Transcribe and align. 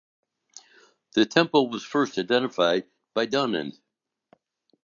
The 1.11 1.27
temple 1.27 1.69
was 1.69 1.83
first 1.83 2.17
identified 2.17 2.85
by 3.13 3.27
Dunand. 3.27 3.77